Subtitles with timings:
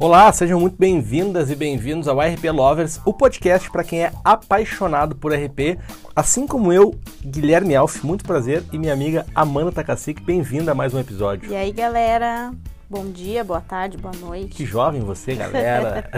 [0.00, 5.16] Olá, sejam muito bem-vindas e bem-vindos ao RP Lovers, o podcast para quem é apaixonado
[5.16, 5.76] por RP,
[6.14, 10.94] assim como eu, Guilherme Alf, muito prazer, e minha amiga Amanda Takacic, bem-vinda a mais
[10.94, 11.50] um episódio.
[11.50, 12.52] E aí, galera?
[12.88, 14.54] Bom dia, boa tarde, boa noite.
[14.54, 16.08] Que jovem você, galera.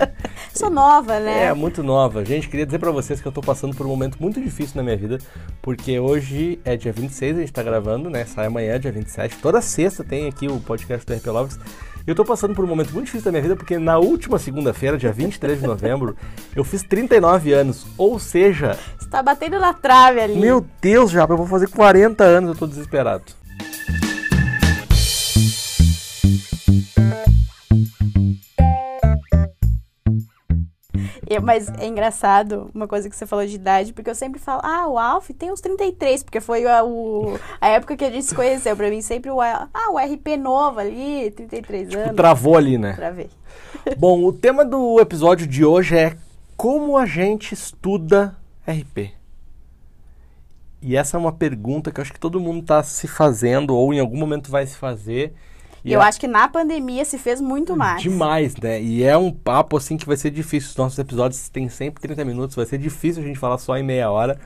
[0.54, 1.46] Sou nova, né?
[1.46, 2.22] É, muito nova.
[2.24, 4.82] Gente, queria dizer para vocês que eu tô passando por um momento muito difícil na
[4.82, 5.16] minha vida,
[5.62, 8.26] porque hoje é dia 26, a gente tá gravando, né?
[8.26, 9.38] Sai amanhã, dia 27.
[9.38, 11.58] Toda sexta tem aqui o podcast do RP Lovers.
[12.06, 14.96] Eu tô passando por um momento muito difícil da minha vida porque na última segunda-feira,
[14.96, 16.16] dia 23 de novembro,
[16.56, 17.86] eu fiz 39 anos.
[17.96, 18.78] Ou seja.
[18.98, 20.36] Você tá batendo na trave ali.
[20.36, 23.39] Meu Deus, já, eu vou fazer 40 anos, eu tô desesperado.
[31.30, 34.62] Eu, mas é engraçado uma coisa que você falou de idade, porque eu sempre falo,
[34.64, 38.24] ah, o Alf tem uns 33, porque foi a, o, a época que a gente
[38.24, 38.76] se conheceu.
[38.76, 42.16] Pra mim, sempre o, ah, o RP novo ali, 33 tipo, anos.
[42.16, 42.94] Travou ali, né?
[42.94, 43.30] Travei.
[43.96, 46.16] Bom, o tema do episódio de hoje é
[46.56, 48.36] como a gente estuda
[48.66, 49.12] RP.
[50.82, 53.94] E essa é uma pergunta que eu acho que todo mundo está se fazendo ou
[53.94, 55.32] em algum momento vai se fazer.
[55.84, 56.04] E eu é...
[56.04, 58.02] acho que na pandemia se fez muito mais.
[58.02, 58.80] Demais, né?
[58.80, 60.70] E é um papo assim que vai ser difícil.
[60.70, 63.82] Os nossos episódios têm sempre 30 minutos, vai ser difícil a gente falar só em
[63.82, 64.38] meia hora.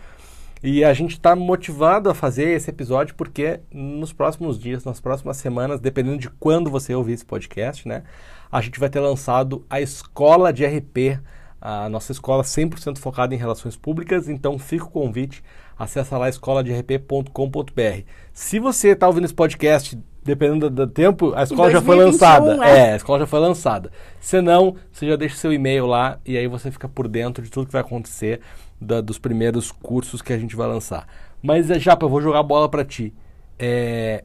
[0.62, 5.36] E a gente está motivado a fazer esse episódio porque nos próximos dias, nas próximas
[5.36, 8.02] semanas, dependendo de quando você ouvir esse podcast, né?
[8.50, 11.20] A gente vai ter lançado a escola de RP,
[11.60, 14.27] a nossa escola 100% focada em relações públicas.
[14.27, 15.44] Então fica o convite,
[15.78, 18.05] acessa lá escoladrp.com.br.
[18.32, 22.67] Se você está ouvindo esse podcast dependendo do tempo, a escola 2021, já foi lançada.
[22.67, 22.78] É.
[22.78, 23.92] é, a escola já foi lançada.
[24.20, 27.50] Se não, você já deixa seu e-mail lá e aí você fica por dentro de
[27.50, 28.41] tudo que vai acontecer
[28.80, 31.06] da, dos primeiros cursos que a gente vai lançar.
[31.42, 33.12] Mas, eh, Japa, eu vou jogar a bola para ti.
[33.58, 34.25] É,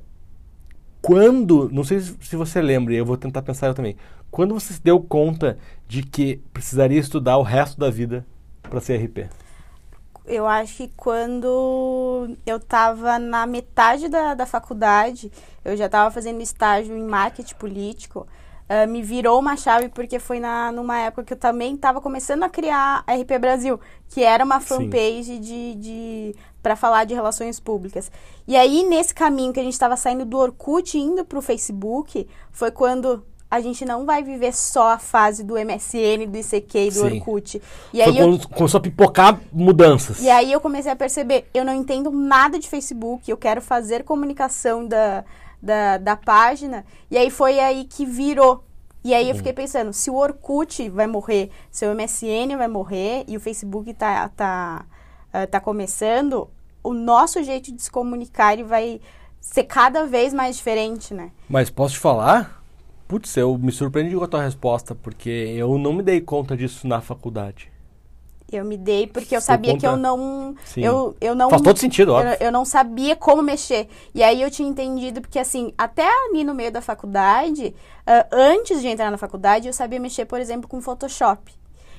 [1.02, 3.96] quando, não sei se você lembra, e eu vou tentar pensar eu também.
[4.32, 8.26] Quando você se deu conta de que precisaria estudar o resto da vida
[8.62, 9.30] para ser RP?
[10.30, 15.32] Eu acho que quando eu estava na metade da, da faculdade,
[15.66, 18.28] eu já estava fazendo estágio em marketing político,
[18.70, 22.44] uh, me virou uma chave porque foi na, numa época que eu também estava começando
[22.44, 25.40] a criar a RP Brasil, que era uma fanpage Sim.
[25.42, 28.12] de, de para falar de relações públicas.
[28.48, 32.28] E aí, nesse caminho que a gente estava saindo do Orkut indo para o Facebook,
[32.52, 36.90] foi quando a gente não vai viver só a fase do MSN, do ICQ e
[36.90, 37.18] do Sim.
[37.18, 37.62] Orkut.
[37.92, 38.38] E aí eu...
[38.54, 40.22] começou a pipocar mudanças.
[40.22, 44.04] E aí eu comecei a perceber, eu não entendo nada de Facebook, eu quero fazer
[44.04, 45.24] comunicação da,
[45.62, 46.86] da, da página.
[47.10, 48.64] E aí foi aí que virou.
[49.04, 53.24] E aí eu fiquei pensando, se o Orkut vai morrer, se o MSN vai morrer
[53.28, 54.86] e o Facebook tá, tá,
[55.34, 56.50] uh, tá começando,
[56.84, 59.00] o nosso jeito de se comunicar ele vai
[59.40, 61.32] ser cada vez mais diferente, né?
[61.50, 62.59] Mas posso te falar?
[63.10, 66.88] Putz, eu me surpreendi com a tua resposta, porque eu não me dei conta disso
[66.88, 67.72] na faculdade.
[68.52, 69.80] Eu me dei porque eu sabia conta...
[69.80, 71.50] que eu não, eu, eu não.
[71.50, 72.34] Faz todo sentido, óbvio.
[72.34, 73.88] Eu, eu, não sabia como mexer.
[74.14, 78.80] E aí eu tinha entendido, porque assim, até ali no meio da faculdade, uh, antes
[78.80, 81.52] de entrar na faculdade, eu sabia mexer, por exemplo, com Photoshop.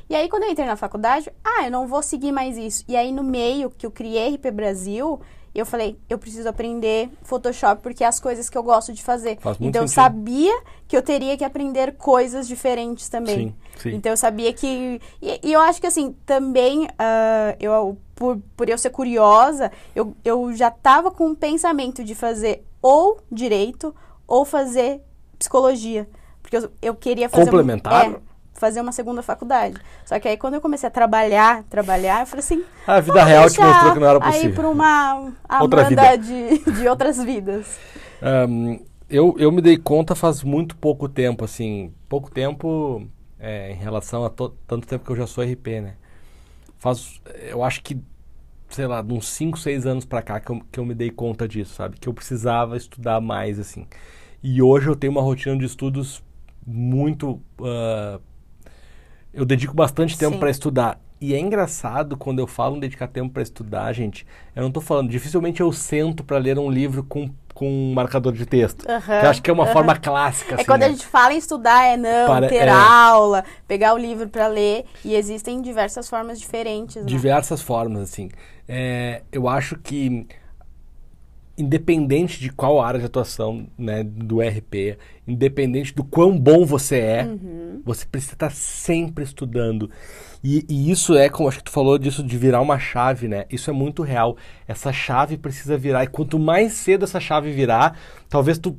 [0.08, 2.84] E aí, quando eu entrei na faculdade, ah, eu não vou seguir mais isso.
[2.86, 5.20] E aí, no meio que eu criei RP Brasil,
[5.54, 9.38] eu falei, eu preciso aprender Photoshop porque é as coisas que eu gosto de fazer.
[9.40, 10.00] Faz muito então sentido.
[10.00, 13.48] eu sabia que eu teria que aprender coisas diferentes também.
[13.48, 13.94] Sim, sim.
[13.96, 15.00] Então eu sabia que.
[15.20, 20.14] E, e eu acho que assim, também, uh, eu, por, por eu ser curiosa, eu,
[20.24, 23.94] eu já estava com o pensamento de fazer ou direito
[24.26, 25.02] ou fazer
[25.36, 26.08] psicologia.
[26.40, 27.44] Porque eu, eu queria fazer.
[27.44, 28.08] Complementar?
[28.08, 28.20] Um, é,
[28.60, 29.80] fazer uma segunda faculdade.
[30.04, 33.48] Só que aí quando eu comecei a trabalhar, trabalhar, eu falei assim, a vida real
[33.48, 34.48] te mostrou que não era possível.
[34.48, 36.16] Aí para uma Outra vida.
[36.16, 37.78] De, de outras vidas.
[38.22, 38.78] Um,
[39.08, 44.24] eu, eu me dei conta faz muito pouco tempo, assim, pouco tempo é, em relação
[44.24, 45.94] a tanto tempo que eu já sou RP, né?
[46.78, 47.98] Faz, eu acho que,
[48.68, 51.10] sei lá, de uns 5, 6 anos pra cá que eu, que eu me dei
[51.10, 51.98] conta disso, sabe?
[51.98, 53.86] Que eu precisava estudar mais, assim.
[54.42, 56.22] E hoje eu tenho uma rotina de estudos
[56.66, 58.20] muito uh,
[59.32, 60.98] eu dedico bastante tempo para estudar.
[61.20, 64.26] E é engraçado quando eu falo em dedicar tempo para estudar, gente.
[64.56, 68.32] Eu não estou falando, dificilmente eu sento para ler um livro com, com um marcador
[68.32, 68.86] de texto.
[68.88, 69.72] Uhum, que eu acho que é uma uhum.
[69.72, 70.52] forma clássica.
[70.52, 70.86] É assim, quando né?
[70.86, 72.70] a gente fala em estudar, é não, para, ter é...
[72.70, 74.86] aula, pegar o livro para ler.
[75.04, 76.96] E existem diversas formas diferentes.
[76.96, 77.02] Né?
[77.04, 78.30] Diversas formas, assim.
[78.66, 80.26] É, eu acho que
[81.60, 87.24] independente de qual área de atuação né, do RP, independente do quão bom você é,
[87.24, 87.82] uhum.
[87.84, 89.90] você precisa estar sempre estudando.
[90.42, 93.44] E, e, isso é, como acho que tu falou disso de virar uma chave, né?
[93.50, 94.36] Isso é muito real.
[94.66, 96.04] Essa chave precisa virar.
[96.04, 97.98] E quanto mais cedo essa chave virar,
[98.28, 98.76] talvez tu,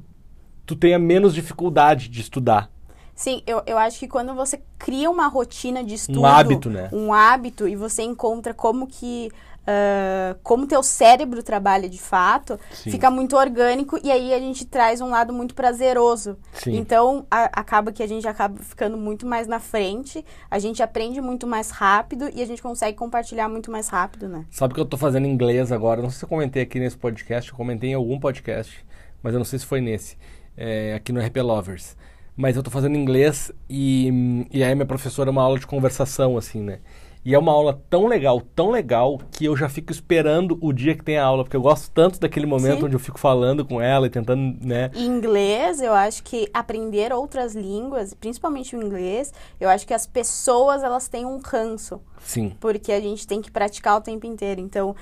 [0.66, 2.72] tu tenha menos dificuldade de estudar.
[3.14, 6.90] Sim, eu, eu acho que quando você cria uma rotina de estudo, hábito, né?
[6.92, 9.30] um hábito, e você encontra como que
[9.62, 12.92] uh, como teu cérebro trabalha de fato, Sim.
[12.92, 16.38] fica muito orgânico e aí a gente traz um lado muito prazeroso.
[16.54, 16.76] Sim.
[16.78, 21.22] Então a- acaba que a gente acaba ficando muito mais na frente, a gente aprende
[21.22, 24.46] muito mais rápido e a gente consegue compartilhar muito mais rápido, né?
[24.50, 26.02] Sabe que eu tô fazendo inglês agora?
[26.02, 28.86] Não sei se eu comentei aqui nesse podcast, eu comentei em algum podcast,
[29.22, 30.18] mas eu não sei se foi nesse,
[30.58, 31.96] é, aqui no RP Lovers.
[32.36, 36.38] Mas eu tô fazendo inglês e, e aí minha professora é uma aula de conversação,
[36.38, 36.80] assim, né?
[37.24, 40.96] E é uma aula tão legal, tão legal, que eu já fico esperando o dia
[40.96, 42.86] que tem a aula, porque eu gosto tanto daquele momento Sim.
[42.86, 44.90] onde eu fico falando com ela e tentando, né?
[44.96, 50.82] Inglês, eu acho que aprender outras línguas, principalmente o inglês, eu acho que as pessoas
[50.84, 52.54] elas têm um ranço, Sim.
[52.60, 54.60] porque a gente tem que praticar o tempo inteiro.
[54.60, 54.96] Então,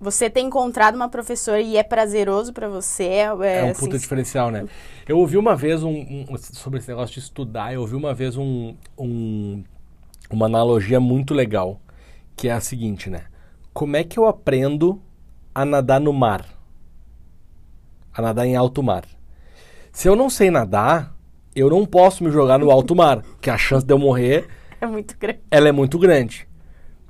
[0.00, 3.20] você ter encontrado uma professora e é prazeroso pra você, é,
[3.58, 4.66] É um assim, puta diferencial, né?
[5.06, 8.36] Eu ouvi uma vez um, um- sobre esse negócio de estudar, eu ouvi uma vez
[8.36, 9.62] um, um-
[10.30, 11.80] uma analogia muito legal,
[12.36, 13.24] que é a seguinte, né?
[13.72, 15.00] Como é que eu aprendo
[15.54, 16.44] a nadar no mar?
[18.12, 19.04] A nadar em alto mar.
[19.92, 21.14] Se eu não sei nadar,
[21.54, 24.46] eu não posso me jogar no alto mar, que a chance de eu morrer
[24.80, 25.40] é muito grande.
[25.50, 26.48] ela é muito grande.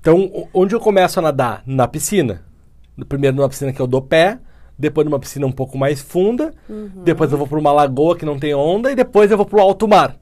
[0.01, 1.63] Então, onde eu começo a nadar?
[1.67, 2.43] Na piscina.
[3.09, 4.39] Primeiro numa piscina que eu dou pé,
[4.79, 6.55] depois numa piscina um pouco mais funda,
[7.05, 9.59] depois eu vou para uma lagoa que não tem onda e depois eu vou para
[9.59, 10.17] o alto mar.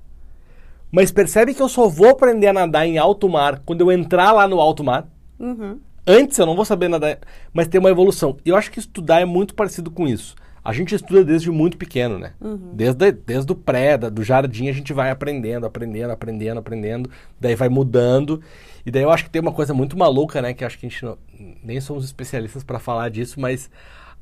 [0.90, 4.32] Mas percebe que eu só vou aprender a nadar em alto mar quando eu entrar
[4.32, 5.06] lá no alto mar.
[5.38, 5.78] Uhum.
[6.06, 7.18] Antes eu não vou saber nadar,
[7.52, 8.38] mas tem uma evolução.
[8.44, 10.34] Eu acho que estudar é muito parecido com isso.
[10.64, 12.32] A gente estuda desde muito pequeno, né?
[12.74, 17.10] Desde, desde o pré, da- do jardim, a gente vai aprendendo, aprendendo, aprendendo, aprendendo.
[17.40, 18.40] Daí vai mudando.
[18.84, 20.52] E daí eu acho que tem uma coisa muito maluca, né?
[20.54, 21.16] Que acho que a gente não-
[21.62, 23.70] nem somos especialistas para falar disso, mas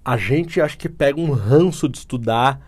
[0.04, 2.60] a gente acho que pega um ranço de estudar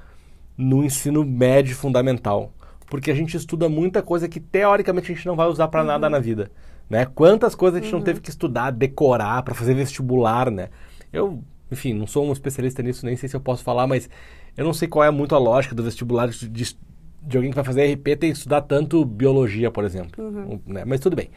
[0.57, 2.53] no ensino médio fundamental.
[2.91, 6.09] Porque a gente estuda muita coisa que teoricamente a gente não vai usar para nada
[6.09, 6.51] na vida.
[6.89, 7.05] Né?
[7.05, 10.71] Quantas coisas a gente não teve que estudar, decorar para fazer vestibular, né?
[11.13, 14.09] Eu, enfim, não sou um especialista nisso, nem sei se eu posso falar, mas
[14.57, 16.77] eu não sei qual é muito a lógica do vestibular de, de,
[17.23, 20.25] de alguém que vai fazer RP ter que estudar tanto biologia, por exemplo.
[20.25, 20.85] Um, né?
[20.87, 21.29] Mas tudo bem.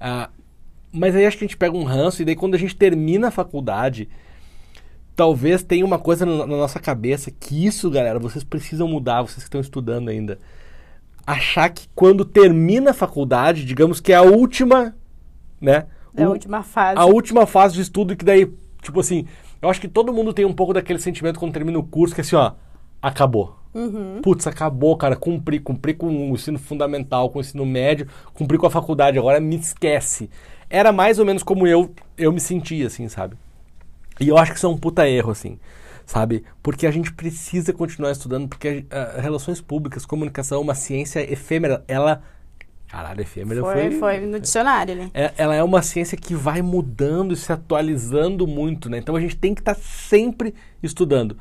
[0.00, 0.28] Ah,
[0.92, 3.28] mas aí acho que a gente pega um ranço e daí quando a gente termina
[3.28, 4.08] a faculdade,
[5.14, 9.38] talvez tenha uma coisa na, na nossa cabeça que isso, galera, vocês precisam mudar, vocês
[9.38, 10.38] que estão estudando ainda.
[11.26, 14.94] Achar que quando termina a faculdade, digamos que é a última,
[15.60, 15.86] né?
[16.16, 16.98] É a última fase.
[16.98, 18.50] a última fase de estudo que daí,
[18.80, 19.26] tipo assim,
[19.60, 22.20] eu acho que todo mundo tem um pouco daquele sentimento quando termina o curso, que
[22.20, 22.52] é assim, ó,
[23.02, 23.58] acabou.
[23.74, 24.20] Uhum.
[24.22, 28.66] Putz, acabou, cara, cumpri, cumpri com o ensino fundamental, com o ensino médio, cumpri com
[28.66, 30.30] a faculdade, agora me esquece.
[30.70, 33.36] Era mais ou menos como eu, eu me sentia, assim, sabe?
[34.18, 35.58] E eu acho que isso é um puta erro, assim,
[36.06, 36.44] sabe?
[36.62, 42.22] Porque a gente precisa continuar estudando, porque ah, relações públicas, comunicação, uma ciência efêmera, ela...
[42.88, 45.10] Caralho, efêmera Foi, foi no dicionário, né?
[45.12, 48.98] é- ela é uma ciência que vai mudando e se atualizando muito, né?
[48.98, 51.36] Então a gente tem que estar sempre estudando.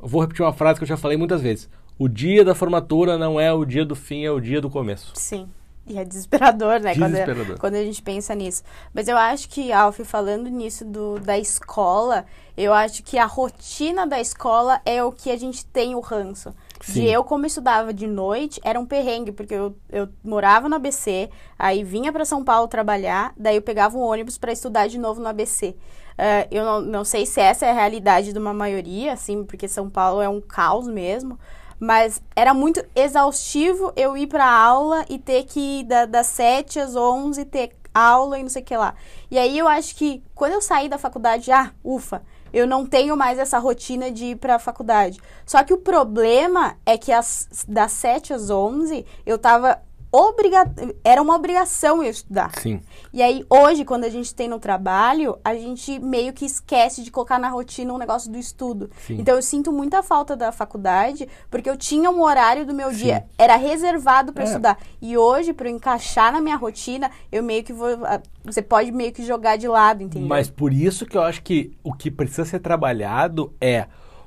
[0.00, 1.68] Eu vou repetir uma frase que eu já falei muitas vezes.
[1.98, 5.12] O dia da formatura não é o dia do fim, é o dia do começo.
[5.14, 5.46] Sim.
[5.88, 6.94] E é desesperador, né?
[6.94, 7.58] quando- Desesperador.
[7.58, 8.62] Quando, a gente pensa nisso.
[8.92, 12.26] Mas eu acho que, Alf, falando nisso do, da escola,
[12.56, 16.54] eu acho que a rotina da escola é o que a gente tem o ranço.
[16.80, 16.92] Sim.
[16.92, 21.28] De eu, como estudava de noite, era um perrengue, porque eu, eu morava no ABC,
[21.58, 25.20] aí vinha para São Paulo trabalhar, daí eu pegava um ônibus para estudar de novo
[25.20, 25.74] no ABC.
[26.16, 29.68] Ah, eu não, não sei se essa é a realidade de uma maioria, assim, porque
[29.68, 31.38] São Paulo é um caos mesmo.
[31.78, 36.80] Mas era muito exaustivo eu ir pra aula e ter que ir da, das 7
[36.80, 38.94] às 11 ter aula e não sei o que lá.
[39.30, 43.16] E aí eu acho que quando eu saí da faculdade, ah, ufa, eu não tenho
[43.16, 45.20] mais essa rotina de ir pra faculdade.
[45.44, 50.70] Só que o problema é que as, das 7 às 11 eu tava obriga
[51.04, 52.52] era uma obrigação eu estudar.
[52.58, 52.80] Sim.
[53.12, 57.10] E aí, hoje, quando a gente tem no trabalho, a gente meio que esquece de
[57.10, 58.90] colocar na rotina um negócio do estudo.
[59.06, 59.16] Sim.
[59.20, 62.96] Então, eu sinto muita falta da faculdade, porque eu tinha um horário do meu Sim.
[62.96, 64.46] dia, era reservado para É.
[64.46, 64.78] estudar.
[65.00, 67.88] E hoje, para eu encaixar na minha rotina, eu meio que vou.
[68.04, 70.26] ah, Você pode meio que jogar de lado, entendeu?
[70.28, 73.86] Mas por isso que eu acho que o que precisa ser trabalhado é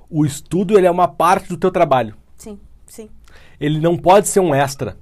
[0.09, 2.15] o estudo, ele é uma parte do teu trabalho.
[2.37, 3.09] Sim, sim.
[3.59, 4.97] Ele não pode ser um extra,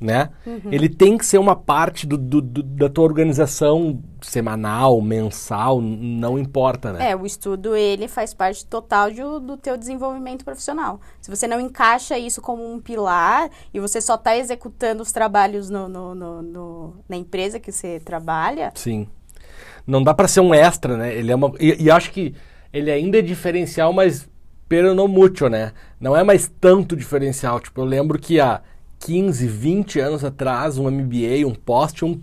[0.00, 0.30] né?
[0.46, 0.60] Uhum.
[0.70, 6.38] Ele tem que ser uma parte do, do- do- da tua organização semanal, mensal, não
[6.38, 7.10] importa, né?
[7.10, 11.00] É, o estudo, ele faz parte total de- do teu desenvolvimento profissional.
[11.20, 15.68] Se você não encaixa isso como um pilar e você só está executando os trabalhos
[15.68, 19.08] no, no- no- no- na empresa que você trabalha, Sim.
[19.86, 21.14] Não dá pra ser um extra, né?
[21.14, 22.34] Ele é uma e, e acho que
[22.72, 24.28] ele ainda é diferencial, mas
[24.68, 25.72] pero no mucho, né?
[25.98, 27.58] Não é mais tanto diferencial.
[27.58, 28.60] Tipo, eu lembro que há
[29.00, 32.20] 15, 20 anos atrás, um MBA, um post, um,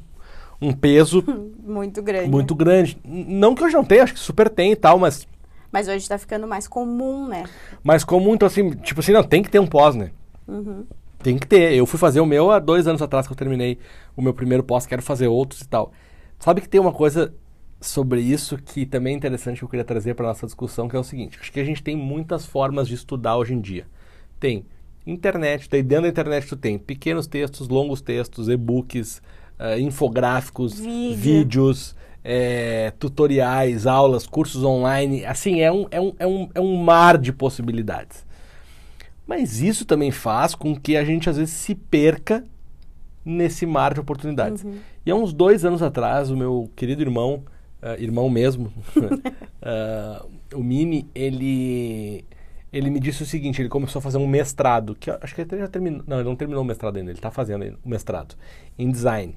[0.61, 1.23] um peso
[1.63, 2.29] Muito grande.
[2.29, 2.97] muito grande.
[3.03, 5.27] Não que hoje não tenha, acho que super tem e tal, mas
[5.71, 7.43] Mas hoje tá ficando mais comum, né?
[7.83, 10.11] mais comum, então assim, tipo assim, não, tem que ter um pós, né?
[10.47, 10.85] Uhum.
[11.23, 11.73] Tem que ter.
[11.73, 13.79] Eu fui fazer o meu há dois anos atrás que eu terminei
[14.15, 15.91] o meu primeiro pós, quero fazer outros e tal.
[16.37, 17.33] Sabe que tem uma coisa
[17.81, 20.99] sobre isso que também é interessante que eu queria trazer para nossa discussão, que é
[20.99, 23.87] o seguinte: acho que a gente tem muitas formas de estudar hoje em dia.
[24.39, 24.65] Tem
[25.05, 29.21] internet, daí dentro da internet tu tem pequenos textos, longos textos, e-books,
[29.59, 31.15] eh, infográficos, Vídeo.
[31.15, 35.23] vídeos, eh, tutoriais, aulas, cursos online.
[35.25, 38.25] Assim, é um, é, um, é, um, é um mar de possibilidades.
[39.27, 42.43] Mas isso também faz com que a gente às vezes se perca
[43.23, 44.63] nesse mar de oportunidades.
[45.05, 47.43] E há uns dois anos atrás, o meu querido irmão,
[47.81, 48.71] eh, irmão mesmo,
[49.61, 50.21] eh,
[50.53, 52.23] o Mini, ele,
[52.75, 55.59] ele me disse o seguinte, ele começou a fazer um mestrado, que acho que ele
[55.59, 58.35] já terminou, não, ele não terminou o mestrado ainda, ele está fazendo ainda o mestrado,
[58.77, 59.33] em design.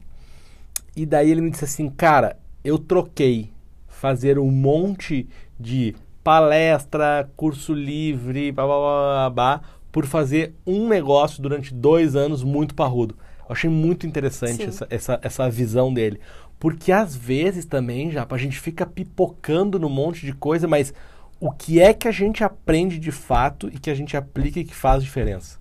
[0.97, 3.53] E daí ele me disse assim, cara, eu troquei
[3.87, 5.29] fazer um monte
[5.59, 9.61] de palestra, curso livre, blá, blá, blá, blá,
[9.93, 13.17] por fazer um negócio durante dois anos muito parrudo.
[13.49, 16.19] Eu achei muito interessante essa, essa, essa visão dele.
[16.59, 20.93] Porque às vezes também, já, a gente fica pipocando num monte de coisa, mas
[21.41, 24.65] o que é que a gente aprende de fato e que a gente aplica e
[24.65, 25.59] que faz diferença?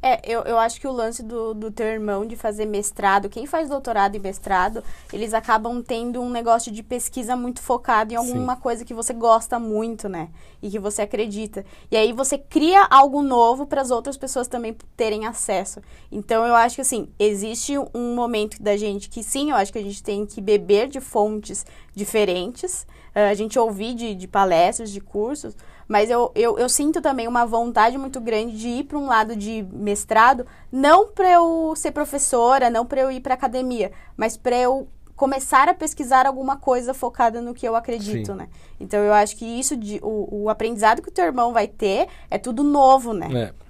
[0.00, 3.46] É, eu, eu acho que o lance do, do teu irmão de fazer mestrado, quem
[3.46, 8.54] faz doutorado e mestrado, eles acabam tendo um negócio de pesquisa muito focado em alguma
[8.54, 10.28] coisa que você gosta muito, né?
[10.62, 11.64] E que você acredita.
[11.90, 15.80] E aí você cria algo novo para as outras pessoas também terem acesso.
[16.12, 19.78] Então eu acho que assim, existe um momento da gente que sim, eu acho que
[19.78, 24.92] a gente tem que beber de fontes diferentes, eh, a gente ouvir de, de palestras,
[24.92, 25.56] de cursos,
[25.88, 29.34] mas eu, eu, eu sinto também uma vontade muito grande de ir para um lado
[29.34, 34.56] de mestrado, não para eu ser professora, não para eu ir para academia, mas para
[34.56, 38.38] eu começar a pesquisar alguma coisa focada no que eu acredito, Sim.
[38.38, 38.48] né?
[38.78, 42.06] Então eu acho que isso de o, o aprendizado que o teu irmão vai ter
[42.30, 43.28] é tudo novo, né?
[43.34, 43.68] É.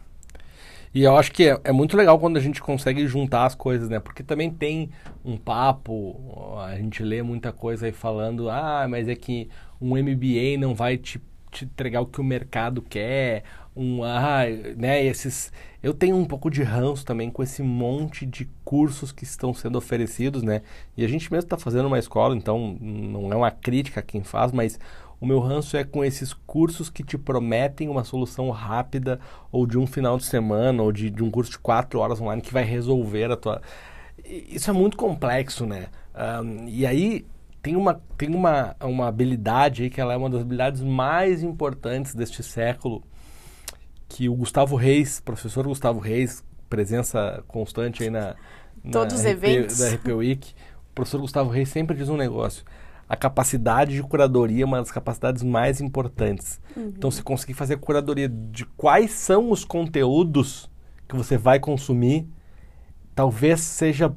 [0.94, 3.88] E eu acho que é, é muito legal quando a gente consegue juntar as coisas,
[3.88, 4.00] né?
[4.00, 4.90] Porque também tem
[5.25, 9.48] um papo, a gente lê muita coisa aí falando, ah, mas é que
[9.80, 11.20] um MBA não vai te,
[11.50, 13.45] te entregar o que o mercado quer,
[13.76, 14.43] um, ah,
[14.76, 15.52] né, esses...
[15.83, 19.78] Eu tenho um pouco de ranço também com esse monte de cursos que estão sendo
[19.78, 20.62] oferecidos, né?
[20.97, 24.25] E a gente mesmo está fazendo uma escola, então não é uma crítica a quem
[24.25, 24.81] faz, mas
[25.21, 29.21] o meu ranço é com esses cursos que te prometem uma solução rápida,
[29.52, 32.43] ou de um final de semana, ou de, de um curso de quatro horas online
[32.43, 33.62] que vai resolver a tua.
[34.25, 35.87] Isso é muito complexo, né?
[36.14, 37.25] Ahn, e aí
[37.62, 42.15] tem uma, tem uma, uma habilidade aí que ela é uma das habilidades mais importantes
[42.15, 43.03] deste século,
[44.09, 48.37] que o Gustavo Reis, professor Gustavo Reis, presença constante aí na,
[48.83, 49.79] na Todos os RP eventos.
[49.79, 50.55] da RP Week,
[50.91, 52.65] o professor Gustavo Reis sempre diz um negócio.
[53.09, 56.61] A capacidade de curadoria é uma das capacidades mais importantes.
[56.77, 60.71] Então, se conseguir fazer curadoria de quais são os conteúdos
[61.09, 62.29] que você vai consumir,
[63.15, 64.15] talvez seja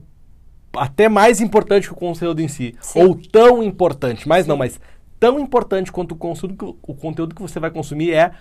[0.74, 2.76] até mais importante que o conteúdo em si.
[2.82, 3.04] Sim.
[3.04, 4.80] Ou tão importante, mas não, mas
[5.20, 8.32] tão importante quanto o conteúdo, que, o conteúdo que você vai consumir é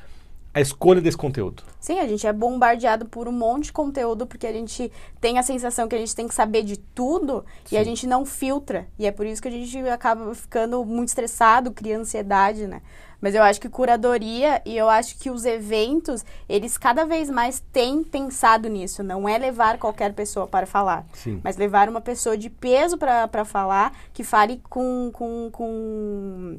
[0.53, 1.63] a escolha desse conteúdo.
[1.79, 5.43] Sim, a gente é bombardeado por um monte de conteúdo porque a gente tem a
[5.43, 7.91] sensação que a gente tem que saber de tudo e a Sim.
[7.91, 8.89] gente não filtra.
[8.99, 12.83] E é por isso que a gente acaba ficando muito estressado, cria ansiedade, né?
[13.21, 17.61] Mas eu acho que curadoria e eu acho que os eventos, eles cada vez mais
[17.73, 19.03] têm pensado nisso.
[19.03, 21.41] Não é levar qualquer pessoa para falar, Sim.
[21.45, 25.11] mas levar uma pessoa de peso para falar, que fale com.
[25.13, 26.59] com, com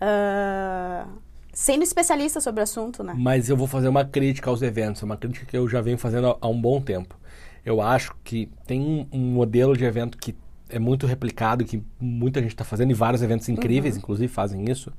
[0.00, 1.06] ah,
[1.52, 3.14] sendo especialista sobre o assunto, né?
[3.16, 5.96] Mas eu vou fazer uma crítica aos eventos, é uma crítica que eu já venho
[5.96, 7.16] fazendo há- um bom tempo.
[7.64, 10.36] Eu acho que tem um, um modelo de evento que
[10.68, 14.92] é muito replicado, que muita gente está fazendo, e vários eventos incríveis, inclusive, fazem isso,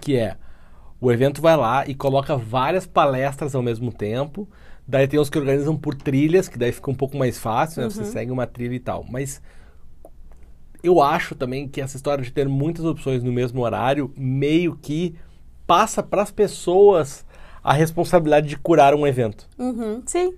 [0.00, 0.36] que é
[1.00, 4.48] o evento vai lá e coloca várias palestras ao mesmo tempo,
[4.88, 7.90] daí tem os que organizam por trilhas, que daí fica um pouco mais fácil, né?
[7.90, 9.04] Você segue uma trilha e tal.
[9.10, 9.42] Mas
[10.82, 15.14] eu acho também que essa história de ter muitas opções no mesmo horário meio que
[15.66, 17.24] passa para as pessoas
[17.62, 19.48] a responsabilidade de curar um evento.
[19.58, 20.34] Uhum, sim.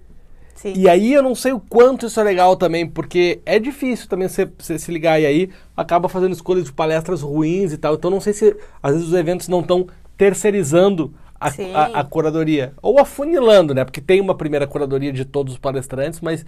[0.56, 0.72] Sim.
[0.74, 4.26] E aí eu não sei o quanto isso é legal também, porque é difícil também
[4.26, 7.94] você, você se ligar e aí acaba fazendo escolhas de palestras ruins e tal.
[7.94, 9.86] Então não sei se às vezes os eventos não estão
[10.16, 12.72] terceirizando a, a, a curadoria.
[12.82, 13.84] Ou afunilando, né?
[13.84, 16.44] Porque tem uma primeira curadoria de todos os palestrantes, mas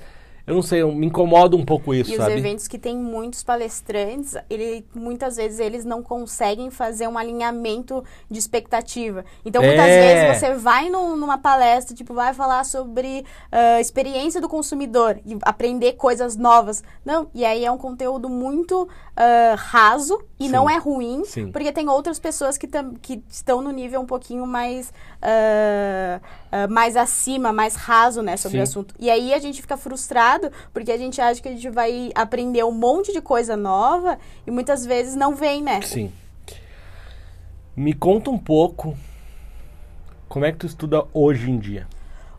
[0.48, 2.32] Eu não sei, eu me incomoda um pouco isso, E sabe?
[2.32, 8.02] os eventos que tem muitos palestrantes, ele, muitas vezes eles não conseguem fazer um alinhamento
[8.30, 9.24] de expectativa.
[9.44, 10.24] Então, muitas É.
[10.24, 15.36] vezes você vai num- numa palestra, tipo, vai falar sobre ah, experiência do consumidor e
[15.42, 16.82] aprender coisas novas.
[17.04, 20.50] Não, e aí é um conteúdo muito ah, raso e Sim.
[20.50, 21.50] não é ruim, Sim.
[21.52, 22.66] porque tem outras pessoas que,
[23.02, 28.58] que estão no nível um pouquinho mais, ah, ah, mais acima, mais raso, né, sobre
[28.58, 28.60] Sim.
[28.60, 28.94] o assunto.
[28.98, 32.64] E aí a gente fica frustrado porque a gente acha que a gente vai aprender
[32.64, 35.80] um monte de coisa nova e muitas vezes não vem, né?
[35.82, 36.12] Sim.
[37.76, 38.96] Me conta um pouco
[40.28, 41.86] como é que tu estuda hoje em dia.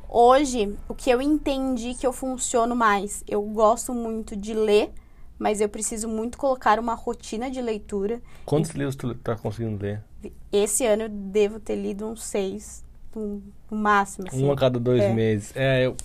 [0.08, 4.92] Hoje, o que eu entendi que eu funciono mais, eu gosto muito de ler,
[5.38, 8.20] mas eu preciso muito colocar uma rotina de leitura.
[8.44, 10.04] Quantos livros tu tá conseguindo ler?
[10.52, 12.84] Esse ano eu devo ter lido uns seis,
[13.16, 14.46] no no máximo, assim.
[14.46, 15.14] Um a cada dois É.
[15.14, 15.52] meses.
[15.56, 15.96] É, eu,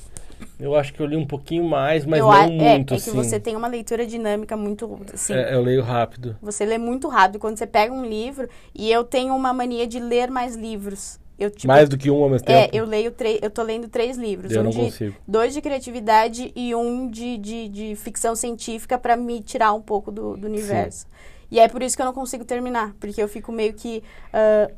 [0.60, 2.96] eu acho que eu li um pouquinho mais, mas eu, não a- muito, é, é
[2.96, 3.10] assim.
[3.10, 6.36] que você tem uma leitura dinâmica muito, assim, É, eu leio rápido.
[6.42, 7.38] Você lê muito rápido.
[7.38, 11.18] Quando você pega um livro, e eu tenho uma mania de ler mais livros.
[11.38, 12.76] Eu, tipo, mais do que um ao mesmo É, tempo.
[12.76, 13.38] eu leio três.
[13.42, 14.52] Eu tô lendo três livros.
[14.52, 15.16] Eu um não de, consigo.
[15.26, 20.12] Dois de criatividade e um de, de, de ficção científica pra me tirar um pouco
[20.12, 21.06] do, do universo.
[21.50, 24.70] E é por isso que eu não consigo terminar, porque eu fico meio que ah,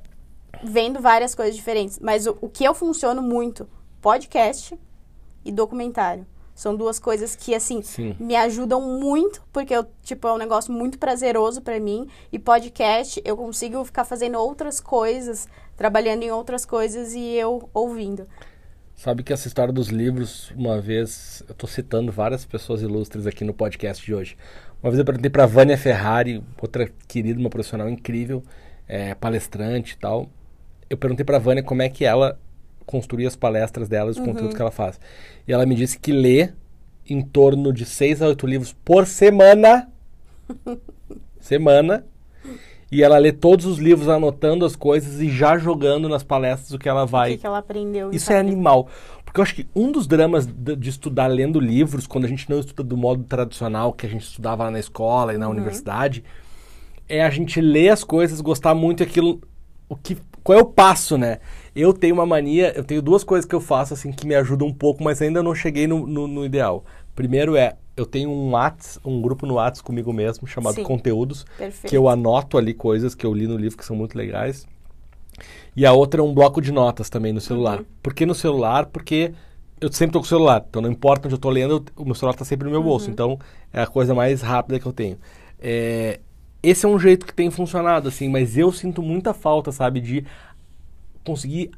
[0.62, 1.98] vendo várias coisas diferentes.
[1.98, 3.68] Mas o, o que eu funciono muito,
[4.00, 4.78] podcast
[5.44, 6.26] e documentário.
[6.54, 8.16] São duas coisas que, assim, Sim.
[8.18, 12.08] me ajudam muito, porque eu, tipo, é um negócio muito prazeroso pra mim.
[12.32, 15.46] E podcast, eu consigo ficar fazendo outras coisas,
[15.76, 18.26] trabalhando em outras coisas e eu ouvindo.
[18.94, 23.44] Sabe que essa história dos livros, uma vez, eu tô citando várias pessoas ilustres aqui
[23.44, 24.38] no podcast de hoje.
[24.82, 28.42] Uma vez eu perguntei pra Vânia Ferrari, outra querida, uma profissional incrível,
[28.88, 30.30] é, palestrante e tal.
[30.88, 32.38] Eu perguntei pra Vânia como é que ela
[32.84, 35.00] construía as palestras dela, os conteúdos que ela faz.
[35.46, 36.50] E ela me disse que lê
[37.08, 39.88] em torno de seis a oito livros por semana.
[41.40, 42.04] semana.
[42.90, 46.78] E ela lê todos os livros anotando as coisas e já jogando nas palestras o
[46.78, 48.12] que ela O vai que, que ela aprendeu.
[48.12, 48.88] isso é animal.
[49.24, 52.60] Porque eu acho que um dos dramas de, estudar lendo livros, quando a gente não
[52.60, 56.22] estuda do modo tradicional que a gente estudava lá na escola e na universidade,
[57.08, 59.40] é a gente ler as coisas, gostar muito daquilo.
[59.88, 61.40] O que, qual é o passo, né?
[61.74, 64.68] Eu tenho uma mania, eu tenho duas coisas que eu faço assim que me ajudam
[64.68, 66.84] um pouco, mas ainda não cheguei no, no, no ideal.
[67.16, 70.84] Primeiro é, eu tenho um Whats, um grupo no Whats comigo mesmo, chamado Sim.
[70.84, 71.90] Conteúdos, Perfeito.
[71.90, 74.68] que eu anoto ali coisas que eu li no livro que são muito legais.
[75.74, 77.80] E a outra é um bloco de notas também no celular.
[77.80, 77.86] Uhum.
[78.00, 78.86] Por que no celular?
[78.86, 79.32] Porque
[79.80, 80.64] eu sempre tô com o celular.
[80.70, 82.86] Então não importa onde eu tô lendo, o meu celular tá sempre no meu Uhum.
[82.86, 83.10] bolso.
[83.10, 83.36] Então
[83.72, 85.18] é a coisa mais rápida que eu tenho.
[85.60, 86.20] É,
[86.68, 90.26] esse é um jeito que tem funcionado, assim, mas eu sinto muita falta, sabe, de
[91.24, 91.70] conseguir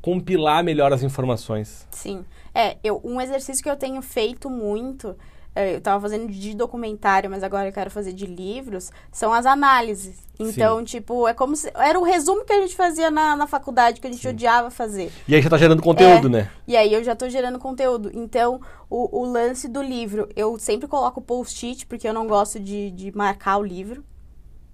[0.00, 1.86] compilar melhor as informações.
[1.90, 2.24] Sim.
[2.54, 5.16] É, eu, um exercício que eu tenho feito muito,
[5.54, 9.46] é, eu tava fazendo de documentário, mas agora eu quero fazer de livros, são as
[9.46, 10.22] análises.
[10.38, 11.70] Então, tipo, é como se.
[11.76, 15.12] Era o resumo que a gente fazia na, na faculdade, que a gente odiava fazer.
[15.28, 16.30] E aí já tá gerando conteúdo, É.
[16.30, 16.50] né?
[16.66, 18.10] E aí eu já tô gerando conteúdo.
[18.12, 22.90] Então, o, o lance do livro, eu sempre coloco post-it, porque eu não gosto de,
[22.90, 24.04] de marcar o livro.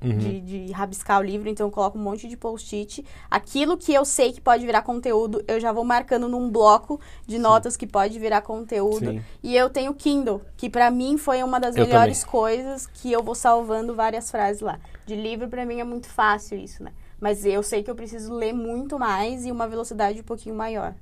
[0.02, 0.16] Uhum.
[0.16, 3.04] De, de rabiscar o livro, então eu coloco um monte de post-it.
[3.30, 7.38] Aquilo que eu sei que pode virar conteúdo, eu já vou marcando num bloco de
[7.38, 9.10] notas que pode virar conteúdo.
[9.10, 9.22] Sim.
[9.42, 13.22] E eu tenho Kindle, que pra mim foi uma das Eu melhores coisas que eu
[13.22, 14.80] vou salvando várias frases lá.
[15.04, 16.92] De livro pra mim é muito fácil isso, né?
[17.20, 20.94] Mas eu sei que eu preciso ler muito mais e uma velocidade um pouquinho maior.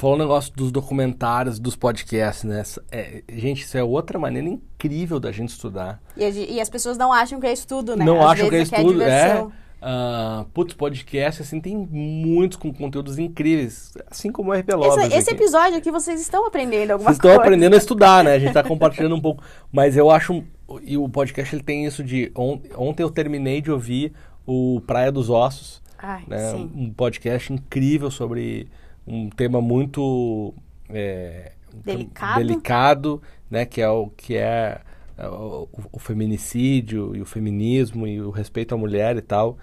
[0.00, 2.62] Falou o negócio dos documentários, dos podcasts, né?
[2.90, 6.00] É, gente, isso é outra maneira incrível da gente estudar.
[6.16, 8.02] E, e as pessoas não acham que é estudo, né?
[8.02, 9.46] Não Às acham que é vezes estudo, é.
[9.82, 15.06] Ah, putz, podcast, assim, tem muitos com conteúdos incríveis, assim como o RP Lovers.
[15.06, 15.42] Esse, esse aqui.
[15.42, 17.42] episódio aqui vocês estão aprendendo alguma Vocês estão coisa.
[17.42, 18.32] aprendendo a estudar, né?
[18.32, 19.42] A gente tá compartilhando um pouco.
[19.70, 20.42] Mas eu acho.
[20.82, 22.32] E o podcast ele tem isso de.
[22.34, 24.14] on- ontem eu terminei de ouvir
[24.46, 26.54] o Praia dos Ossos, Ai, né?
[26.54, 28.66] Um podcast incrível sobre
[29.10, 30.54] um tema muito.
[30.88, 31.52] é,
[31.84, 32.38] Delicado.
[32.38, 33.64] delicado, né?
[33.64, 34.80] Que é o que é
[35.20, 39.58] é, o, o feminicídio e o feminismo e o respeito à mulher e tal.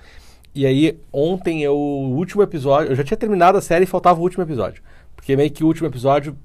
[0.54, 4.20] E aí, ontem eu, o último episódio, eu já tinha terminado a série e faltava
[4.20, 4.84] o último episódio.
[5.16, 6.38] Porque meio que o último episódio,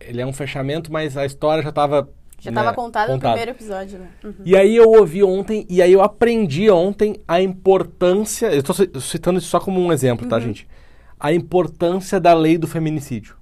[0.00, 3.98] ele é um fechamento, mas a história já estava Já estava contado no primeiro episódio,
[3.98, 4.08] né?
[4.22, 4.34] Uhum.
[4.44, 9.40] E aí eu ouvi ontem, e aí eu aprendi ontem a importância, eu estou citando
[9.40, 10.68] isso só como um exemplo, tá, gente?
[11.18, 13.36] A importância da lei do feminicídio.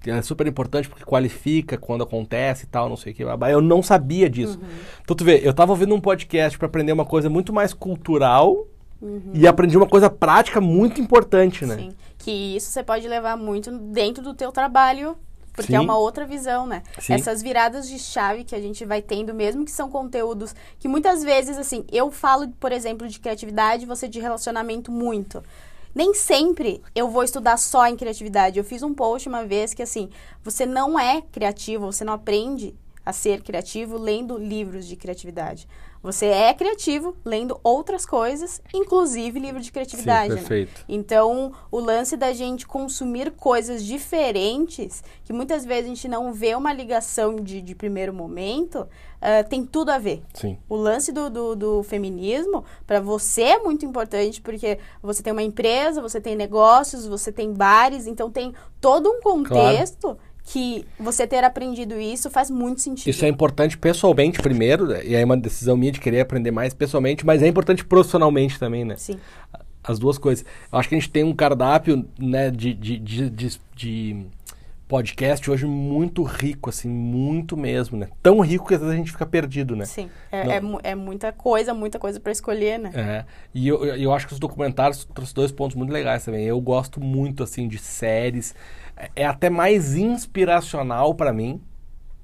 [0.00, 3.22] Que é super importante porque qualifica quando acontece e tal, não sei o que.
[3.22, 4.58] Eu não sabia disso.
[5.02, 8.66] Então tu vê, eu tava ouvindo um podcast para aprender uma coisa muito mais cultural
[9.32, 11.76] e aprendi uma coisa prática muito importante, né?
[11.76, 11.92] Sim.
[12.18, 15.16] Que isso você pode levar muito dentro do teu trabalho
[15.52, 15.84] porque é Sim.
[15.84, 16.82] uma outra visão, né?
[16.98, 17.12] Sim.
[17.12, 21.22] Essas viradas de chave que a gente vai tendo, mesmo que são conteúdos que muitas
[21.22, 25.42] vezes, assim, eu falo, por exemplo, de criatividade, você de relacionamento muito.
[25.94, 28.58] Nem sempre eu vou estudar só em criatividade.
[28.58, 30.08] Eu fiz um post uma vez que, assim,
[30.42, 32.74] você não é criativo, você não aprende
[33.04, 35.68] a ser criativo lendo livros de criatividade.
[36.02, 40.30] Você é criativo lendo outras coisas, inclusive livro de criatividade.
[40.30, 40.36] Sim, né?
[40.40, 40.84] perfeito.
[40.88, 46.54] Então, o lance da gente consumir coisas diferentes, que muitas vezes a gente não vê
[46.56, 48.88] uma ligação de, de primeiro momento,
[49.20, 50.20] ah, tem tudo a ver.
[50.34, 50.58] Sim.
[50.68, 55.44] O lance do, do, do feminismo, para você é muito importante, porque você tem uma
[55.44, 61.44] empresa, você tem negócios, você tem bares, então tem todo um contexto que você ter
[61.44, 63.08] aprendido isso faz muito sentido.
[63.08, 65.04] Isso é importante pessoalmente primeiro, né?
[65.04, 68.58] e aí é uma decisão minha de querer aprender mais pessoalmente, mas é importante profissionalmente
[68.58, 68.96] também, né?
[68.96, 69.18] Sim.
[69.84, 70.44] As duas coisas.
[70.70, 74.26] Eu acho que a gente tem um cardápio, né, de, de, de, de, de
[74.92, 78.08] podcast hoje muito rico, assim, muito mesmo, né?
[78.22, 79.86] Tão rico que às vezes a gente fica perdido, né?
[79.86, 80.10] Sim.
[80.30, 80.78] É, Não.
[80.82, 82.90] é, é muita coisa, muita coisa para escolher, né?
[82.94, 83.24] É,
[83.54, 86.44] e eu, eu acho que os documentários trouxeram dois pontos muito legais também.
[86.44, 88.54] Eu gosto muito, assim, de séries.
[88.94, 91.58] É- É até mais inspiracional pra mim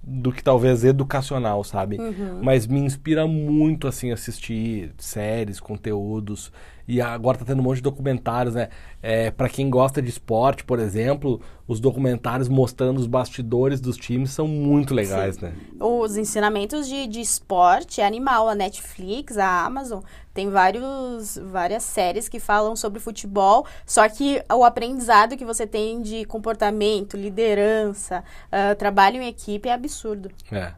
[0.02, 1.96] do que talvez educacional, sabe?
[2.42, 6.52] Mas me inspira muito, assim, assistir séries, conteúdos.
[6.88, 8.70] E agora tá tendo um monte de documentários, né?
[9.02, 14.30] É, para quem gosta de esporte, por exemplo, os documentários mostrando os bastidores dos times
[14.30, 15.46] são muito legais, Sim.
[15.46, 15.52] né?
[15.78, 18.48] Os ensinamentos de, de esporte é animal.
[18.48, 20.00] A Netflix, a Amazon,
[20.32, 23.66] tem vários, várias séries que falam sobre futebol.
[23.84, 29.74] Só que o aprendizado que você tem de comportamento, liderança, ah, trabalho em equipe é
[29.74, 30.30] absurdo.
[30.50, 30.72] É,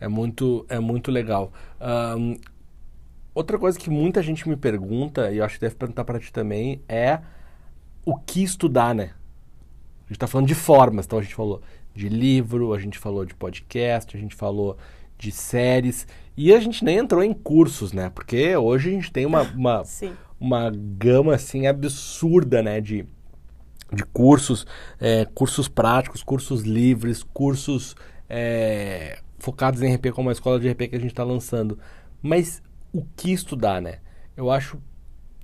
[0.00, 1.52] é muito, é muito legal.
[1.78, 2.36] Ahn,
[3.34, 6.32] outra coisa que muita gente me pergunta, e eu acho que deve perguntar para ti
[6.32, 7.20] também, é
[8.04, 9.12] o que estudar, né?
[10.06, 11.62] A gente tá falando de formas, então a gente falou
[11.94, 14.76] de livro, a gente falou de podcast, a gente falou
[15.18, 18.10] de séries, e a gente nem entrou em cursos, né?
[18.10, 19.82] Porque hoje a gente tem uma, uma,
[20.40, 23.06] uma gama assim absurda, né, de,
[23.92, 24.66] de cursos,
[25.00, 27.94] é, cursos práticos, cursos livres, cursos
[28.28, 31.78] é, focados em RP, como a escola de RP que a gente está lançando.
[32.20, 33.98] Mas o que estudar, né?
[34.36, 34.78] Eu acho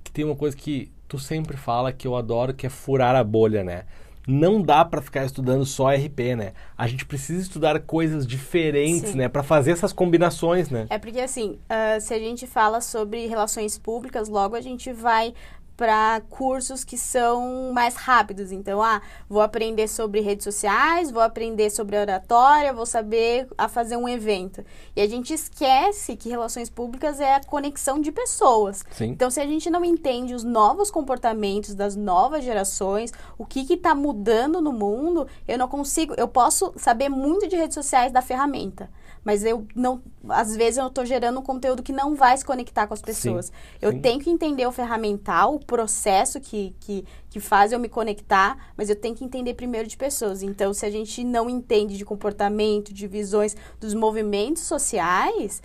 [0.03, 3.23] que tem uma coisa que tu sempre fala que eu adoro, que é furar a
[3.23, 3.85] bolha, né?
[4.27, 6.53] Não dá para ficar estudando só RP, né?
[6.77, 9.17] A gente precisa estudar coisas diferentes, Sim.
[9.17, 9.27] né?
[9.27, 10.85] Para fazer essas combinações, né?
[10.89, 15.33] É porque, assim, ah, se a gente fala sobre relações públicas, logo a gente vai
[15.79, 18.51] para cursos que são mais rápidos.
[18.51, 23.95] Então, ah, vou aprender sobre redes sociais, vou aprender sobre oratória, vou saber a fazer
[23.95, 24.61] um evento.
[24.93, 28.83] E a gente esquece que relações públicas é a conexão de pessoas.
[28.91, 29.05] Sim.
[29.05, 33.95] Então, se a gente não entende os novos comportamentos das novas gerações, o que está
[33.95, 36.13] mudando no mundo, eu não consigo.
[36.17, 38.89] Eu posso saber muito de redes sociais da ferramenta,
[39.29, 40.01] mas eu não.
[40.27, 43.51] Às vezes eu estou gerando um conteúdo que não vai se conectar com as pessoas.
[43.79, 43.99] eu sim.
[43.99, 48.89] tenho que entender o ferramental, o processo que, que, que faz eu me conectar, mas
[48.89, 50.41] eu tenho que entender primeiro de pessoas.
[50.41, 55.61] Então, se a gente não entende de comportamento, de visões dos movimentos sociais,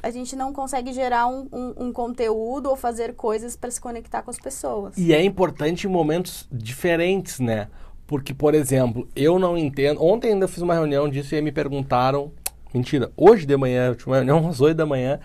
[0.00, 4.22] a gente não consegue gerar um, um, um conteúdo ou fazer coisas para se conectar
[4.22, 4.96] com as pessoas.
[4.96, 7.66] E é importante em momentos diferentes, né?
[8.06, 10.00] Porque, por exemplo, eu não entendo.
[10.00, 12.32] Ontem ainda eu fiz uma reunião disso e me perguntaram.
[12.72, 15.18] Mentira, hoje de manhã, eu tinha uma reunião às 8 da manhã.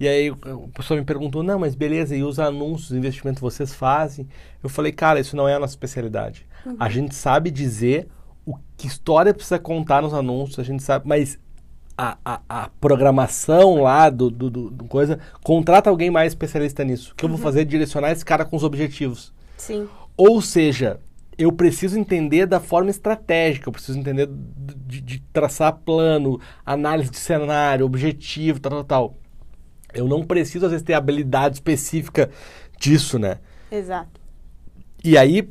[0.00, 4.28] E aí o pessoal me perguntou: não, mas beleza, e os anúncios, investimento vocês fazem?
[4.62, 6.46] Eu falei, cara, isso não é a nossa especialidade.
[6.78, 8.08] A gente sabe dizer
[8.46, 11.38] o que história precisa contar nos anúncios, a gente sabe, mas
[11.96, 17.12] a, a, a programação lá do, do, do- do coisa, contrata alguém mais especialista nisso.
[17.12, 19.32] O que eu vou fazer é direcionar esse cara com os objetivos.
[19.56, 21.00] Sim, Ou seja,
[21.38, 27.18] eu preciso entender da forma estratégica, eu preciso entender de, de traçar plano, análise de
[27.18, 29.18] cenário, objetivo, tal, tal, tal.
[29.94, 32.28] Eu não preciso, às vezes, ter habilidade específica
[32.78, 33.38] disso, né?
[33.70, 34.20] exato.
[35.04, 35.48] E aí,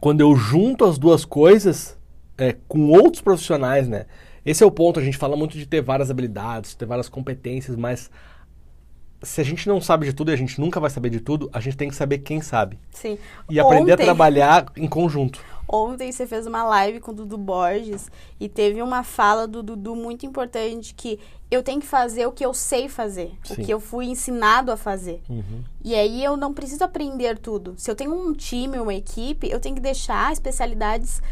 [0.00, 1.98] quando eu junto as duas coisas
[2.38, 4.06] é, com outros profissionais, né?
[4.44, 7.76] Esse é o ponto, a gente fala muito de ter várias habilidades, ter várias competências,
[7.76, 8.10] mas
[9.22, 11.48] se a gente não sabe de tudo e a gente nunca vai saber de tudo,
[11.52, 12.78] a gente tem que saber quem sabe.
[12.90, 13.18] Sim.
[13.48, 15.40] E aprender a Ontem- trabalhar em conjunto.
[15.68, 19.96] Ontem você fez uma live com o Dudu Borges e teve uma fala do Dudu
[19.96, 21.18] muito importante que
[21.50, 23.54] eu tenho que fazer o que eu sei fazer, Sim.
[23.54, 25.22] o que eu fui ensinado a fazer.
[25.30, 25.62] Uhum.
[25.82, 27.74] E aí eu não preciso aprender tudo.
[27.78, 31.22] Se eu tenho um time, uma equipe, eu tenho que deixar especialidades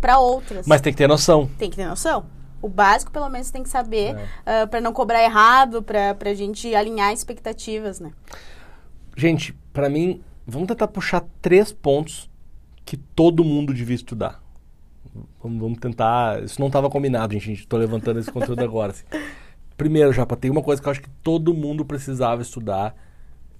[0.00, 0.66] para outras.
[0.66, 1.48] Mas tem que ter noção.
[1.58, 2.26] tem que ter noção.
[2.62, 4.66] O básico, pelo menos, tem que saber É.
[4.66, 8.12] para não cobrar errado, para a gente alinhar expectativas, né?
[9.16, 12.30] Gente, pra mim, vamos tentar puxar três pontos
[12.84, 14.42] que todo mundo devia estudar.
[15.42, 16.42] Vamos, vamos tentar.
[16.42, 17.60] Isso não estava combinado, gente.
[17.60, 18.92] Estou levantando esse conteúdo agora.
[18.92, 19.04] Assim.
[19.76, 22.94] Primeiro, já tem uma coisa que eu acho que todo mundo precisava estudar.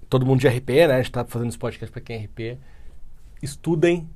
[0.09, 0.93] Todo mundo de RP, né?
[0.93, 2.57] A gente está fazendo esse podcast para quem é RP.
[3.41, 4.09] Estudem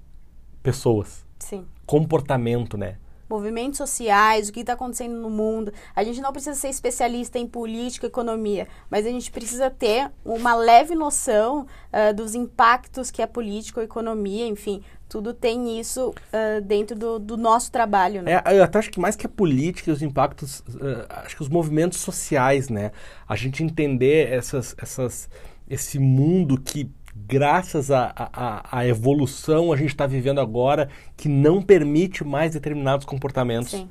[0.63, 1.25] pessoas.
[1.39, 1.65] Sim.
[1.85, 2.95] Comportamento, né?
[3.31, 5.73] Movimentos sociais, o que está acontecendo no mundo.
[5.95, 10.53] A gente não precisa ser especialista em política, economia, mas a gente precisa ter uma
[10.53, 16.61] leve noção uh, dos impactos que a política, a economia, enfim, tudo tem isso uh,
[16.61, 18.41] dentro do, do, nosso trabalho, né?
[18.45, 21.49] É, eu até acho que mais que a política, os impactos, uh, acho que os
[21.49, 22.91] movimentos sociais, né?
[23.27, 25.29] A gente entender essas, essas,
[25.69, 26.89] esse mundo que
[27.31, 33.71] graças à evolução a gente está vivendo agora que não permite mais determinados comportamentos.
[33.71, 33.87] Sim.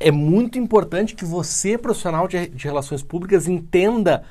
[0.00, 4.24] É muito importante que você, profissional de, de relações públicas, entenda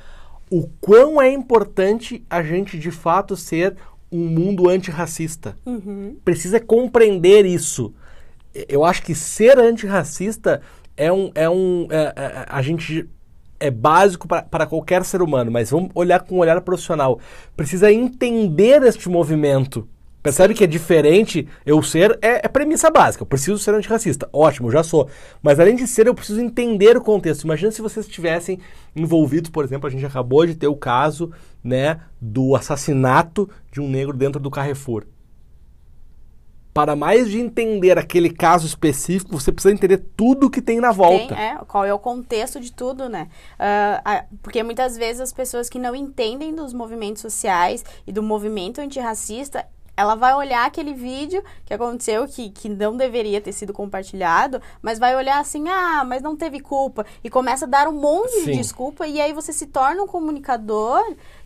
[0.50, 3.74] o quão é importante a gente de fato ser
[4.12, 5.56] um mundo antirracista.
[5.64, 6.16] Uhum.
[6.22, 7.94] Precisa compreender isso.
[8.68, 10.60] Eu acho que ser antirracista
[10.94, 11.30] é um.
[11.34, 13.08] É um é, é, a gente
[13.58, 17.18] é básico para qualquer ser humano, mas vamos olhar com um olhar profissional.
[17.56, 19.88] Precisa entender este movimento.
[20.22, 23.22] Percebe que é diferente eu ser, é, é, premissa básica.
[23.22, 24.28] Eu preciso ser antirracista.
[24.32, 25.08] Ótimo, já sou.
[25.40, 27.44] Mas além de ser, eu preciso entender o contexto.
[27.44, 28.58] Imagina se vocês estivessem
[28.96, 31.30] envolvidos, por exemplo, a gente acabou de ter o caso
[31.62, 35.04] né, do assassinato de um negro dentro do Carrefour
[36.76, 41.34] para mais de entender aquele caso específico, você precisa entender tudo que tem na volta.
[41.34, 43.28] Tem, é, qual é o contexto de tudo, né?
[43.54, 48.78] Uh, porque muitas vezes as pessoas que não entendem dos movimentos sociais e do movimento
[48.78, 54.60] antirracista, ela vai olhar aquele vídeo que aconteceu, que, que não deveria ter sido compartilhado,
[54.82, 57.06] mas vai olhar assim, ah, mas não teve culpa.
[57.24, 58.50] E começa a dar um monte Sim.
[58.50, 61.02] de desculpa, e aí você se torna um comunicador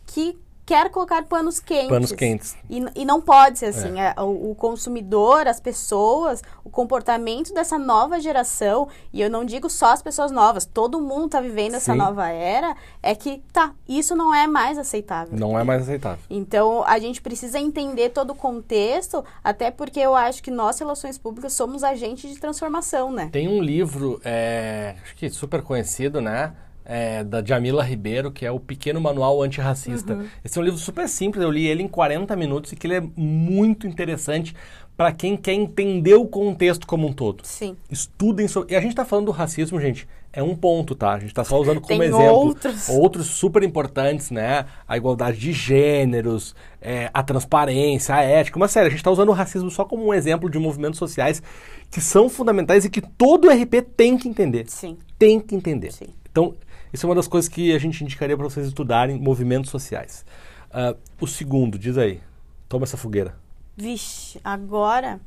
[0.07, 0.37] que
[0.71, 1.89] quer colocar panos quentes.
[1.89, 2.57] Panos quentes.
[2.71, 3.99] E, e não pode ser assim.
[4.01, 4.15] É.
[4.17, 9.69] É, o, o, consumidor, as pessoas, o comportamento dessa nova geração, e eu não digo
[9.69, 11.77] só as pessoas novas, todo mundo está vivendo Sim.
[11.77, 15.37] essa nova era, é que, tá, isso não é mais aceitável.
[15.37, 16.21] Não é mais aceitável.
[16.31, 21.19] Então, a gente precisa entender todo o contexto, até porque eu acho que nós, relações
[21.19, 23.29] públicas, somos agentes de transformação, né?
[23.33, 26.55] Tem um livro, é, acho que super conhecido, né?
[26.90, 30.14] É, da Jamila Ribeiro, que é o Pequeno Manual Antirracista.
[30.14, 30.26] Uhum.
[30.44, 32.94] Esse é um livro super simples, eu li ele em 40 minutos e que ele
[32.94, 34.57] é muito interessante
[34.96, 37.44] para quem quer entender o contexto como um todo.
[37.46, 37.76] Sim.
[37.88, 38.74] Estudem sobre...
[38.74, 41.12] E a gente está falando do racismo, gente, é um ponto, tá?
[41.12, 42.26] A gente está só usando como Tem exemplo.
[42.26, 42.88] Outros.
[42.88, 44.66] outros super importantes, né?
[44.87, 48.59] A igualdade de gêneros, é, a transparência, a ética.
[48.59, 51.40] Mas sério, a gente está usando o racismo só como um exemplo de movimentos sociais
[51.88, 54.64] que são fundamentais e que todo RP tem que entender.
[54.68, 54.98] Sim.
[55.16, 55.92] Tem que entender.
[55.92, 56.09] Sim.
[56.31, 56.55] Então,
[56.93, 60.25] isso é uma das coisas que a gente indicaria para vocês estudarem movimentos sociais.
[60.71, 62.21] Uh, o segundo, diz aí.
[62.69, 63.37] Toma essa fogueira.
[63.77, 65.21] Vixe, agora.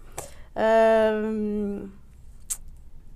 [0.55, 1.89] Uh,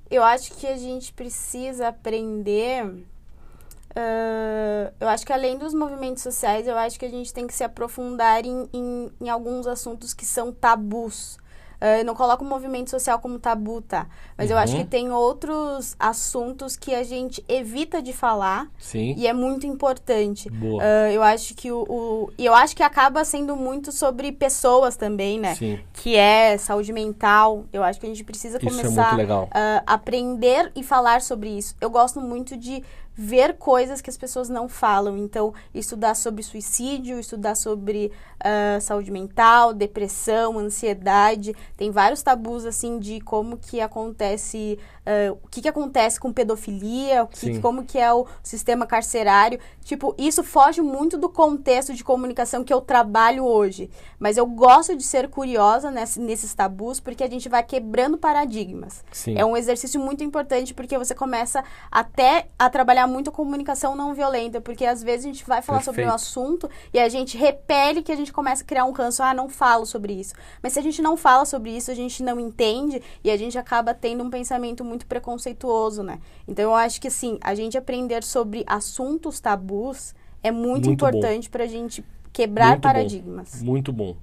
[0.09, 2.85] eu acho que a gente precisa aprender.
[2.85, 7.53] Uh, eu acho que além dos movimentos sociais, eu acho que a gente tem que
[7.53, 11.37] se aprofundar em, em, em alguns assuntos que são tabus.
[11.79, 14.07] Uh, eu não coloco o movimento social como tabu, tá?
[14.35, 14.55] Mas uhum.
[14.55, 14.87] eu acho que uhum.
[14.87, 18.67] tem outros assuntos que a gente evita de falar.
[18.79, 19.13] Sim.
[19.15, 20.49] E é muito importante.
[20.49, 20.81] Boa.
[20.81, 22.31] Uh, eu acho que o, o.
[22.37, 25.55] E eu acho que acaba sendo muito sobre pessoas também, né?
[25.55, 25.79] Sim.
[25.93, 27.65] Que é saúde mental.
[27.71, 29.47] Eu acho que a gente precisa isso é começar é a uh,
[29.85, 31.75] aprender e falar sobre isso.
[31.79, 32.83] Eu gosto muito de
[33.17, 35.17] ver coisas que as pessoas não falam.
[35.17, 41.55] Então, estudar sobre suicídio, estudar sobre uh, saúde mental, depressão, ansiedade.
[41.75, 44.77] Tem vários tabus, assim, de como que acontece
[45.07, 49.59] uh, o que, que acontece com pedofilia, o que, como que é o sistema carcerário.
[49.83, 53.89] Tipo, isso foge muito do contexto de comunicação que eu trabalho hoje.
[54.19, 59.03] Mas eu gosto de ser curiosa nesse, nesses tabus, porque a gente vai quebrando paradigmas.
[59.11, 59.35] Sim.
[59.37, 64.13] É um exercício muito importante, porque você começa até a trabalhar muito a comunicação não
[64.13, 65.95] violenta, porque às vezes a gente vai falar Perfeito.
[65.95, 69.23] sobre um assunto e a gente repele que a gente começa a criar um ranço,
[69.23, 70.33] ah, não falo sobre isso.
[70.61, 73.57] Mas se a gente não fala sobre isso, a gente não entende e a gente
[73.57, 76.19] acaba tendo um pensamento muito muito preconceituoso, né?
[76.47, 81.49] Então eu acho que assim, a gente aprender sobre assuntos tabus é muito, muito importante
[81.49, 83.61] para a gente quebrar muito paradigmas.
[83.61, 83.65] Bom.
[83.65, 84.17] Muito bom.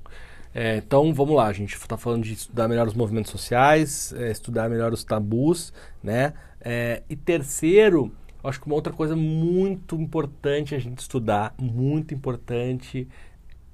[0.52, 4.30] É, então vamos lá, a gente está falando de estudar melhor os movimentos sociais, é,
[4.30, 6.34] estudar melhor os tabus, né?
[6.60, 13.08] É, e terceiro, acho que uma outra coisa muito importante a gente estudar, muito importante,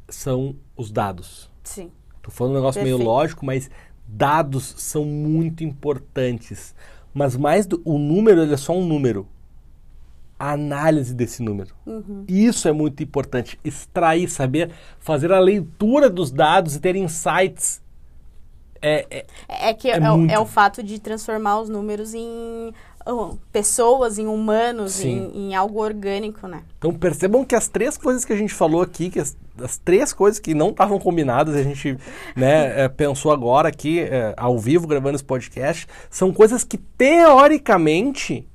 [0.08, 1.50] são os dados.
[1.62, 1.90] Sim.
[2.22, 2.98] Tô falando um negócio Perfeito.
[2.98, 3.70] meio lógico, mas
[4.12, 6.75] dados são muito importantes.
[7.14, 9.27] Mas mais do, o número ele é só um número.
[10.38, 11.75] A análise desse número.
[11.85, 12.25] Uhum.
[12.27, 13.59] Isso é muito importante.
[13.62, 17.83] Extrair, saber fazer a leitura dos dados e ter insights.
[18.83, 19.27] é, é,
[19.70, 22.73] É que É é, o- é o fato de transformar os números em
[23.53, 26.62] pessoas, em humanos, em, em algo orgânico, né?
[26.79, 30.12] Então percebam que as três coisas que a gente falou aqui, que as, as três
[30.12, 31.96] coisas que não estavam combinadas, a gente
[32.37, 38.46] né, eh, pensou agora aqui, eh, ao vivo, gravando esse podcast, são coisas que teoricamente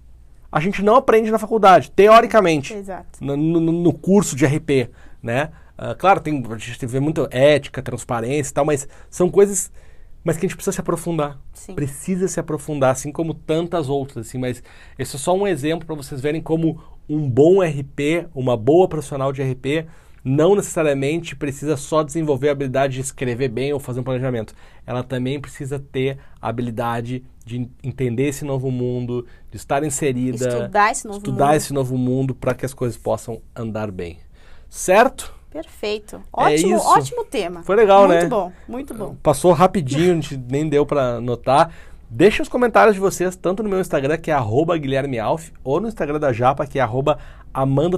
[0.51, 1.91] a gente não aprende na faculdade.
[1.91, 2.73] Teoricamente.
[2.73, 3.05] Exato.
[3.23, 4.89] No, no- no curso de RP,
[5.21, 5.49] né?
[5.77, 9.69] Ah, claro, tem, a gente vê muito ética, transparência e tal, mas são coisas
[10.25, 11.39] mas que a gente precisa se aprofundar.
[11.53, 11.73] Sim.
[11.75, 14.61] Precisa se aprofundar, assim como tantas outras, assim, mas
[14.99, 19.31] esse é só um exemplo para vocês verem como um bom RP, uma boa profissional
[19.31, 19.85] de RP,
[20.23, 24.55] não necessariamente precisa só desenvolver a habilidade de escrever bem ou fazer um planejamento.
[24.83, 30.35] Ela também precisa ter a habilidade de en- entender esse novo mundo, de estar inserida,
[30.47, 31.55] Estudar esse novo estudar mundo.
[31.57, 34.17] esse novo mundo para que as coisas possam andar bem.
[34.67, 35.31] Certo?
[35.55, 36.17] Perfeito.
[36.17, 36.85] É Ótimo, isso.
[36.85, 37.63] ótimo tema.
[37.63, 38.27] Foi legal, muito né?
[38.27, 39.15] bom, muito bom.
[39.23, 41.71] Passou rapidinho, a gente nem deu pra notar.
[42.09, 45.79] Deixem os comentários de vocês, tanto no meu Instagram, que é arroba Guilherme Alf, ou
[45.79, 47.19] no Instagram da Japa, que é arroba
[47.53, 47.97] Amanda.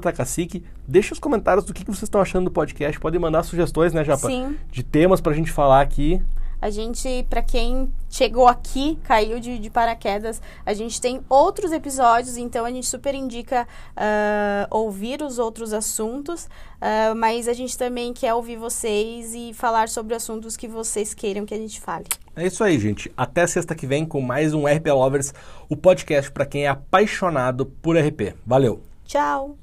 [0.87, 2.99] Deixem os comentários do que, que vocês estão achando do podcast.
[2.99, 4.27] Podem mandar sugestões, né, Japa?
[4.27, 4.55] Sim.
[4.71, 6.21] De temas pra gente falar aqui.
[6.61, 12.37] A gente, para quem chegou aqui, caiu de, de, paraquedas, a gente tem outros episódios,
[12.37, 18.13] então a gente super indica uh, ouvir os outros assuntos, uh, mas a gente também
[18.13, 22.07] quer ouvir vocês e falar sobre assuntos que vocês queiram que a gente fale.
[22.35, 23.11] É isso aí, gente.
[23.15, 25.33] Até sexta que vem com mais um RP Lovers,
[25.69, 28.35] o podcast para quem é apaixonado por RP.
[28.45, 28.81] Valeu.
[29.05, 29.57] Tchau.